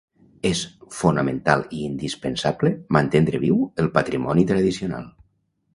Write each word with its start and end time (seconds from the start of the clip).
és 0.49 0.61
fonamental 0.99 1.61
i 1.81 1.83
indispensable 1.89 2.73
mantendre 2.99 3.45
viu 3.47 3.61
el 3.85 3.95
patrimoni 4.01 4.49
tradicional 4.55 5.11